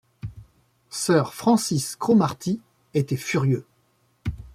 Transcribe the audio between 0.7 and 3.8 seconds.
Sir Francis Cromarty était furieux.